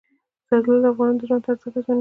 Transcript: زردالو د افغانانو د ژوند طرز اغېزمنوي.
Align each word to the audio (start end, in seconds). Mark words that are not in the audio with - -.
زردالو 0.49 0.83
د 0.83 0.85
افغانانو 0.91 1.19
د 1.19 1.21
ژوند 1.29 1.43
طرز 1.45 1.59
اغېزمنوي. 1.65 1.89